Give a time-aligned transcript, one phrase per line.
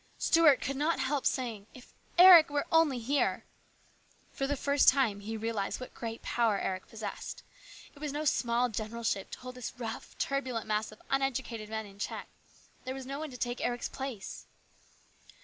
[0.17, 3.45] Stuart could not help saying," If Eric were only here!"
[4.33, 7.43] For the first time he realised what great power Eric had possessed.
[7.93, 11.85] It was no small general ship to hold this rough, turbulent mass of uneducated men
[11.85, 12.27] in check.
[12.83, 14.47] There was no one to take Eric's place.